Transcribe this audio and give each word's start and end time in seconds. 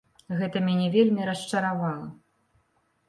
Гэта 0.37 0.61
мяне 0.67 0.87
вельмі 0.95 1.27
расчаравала. 1.29 2.03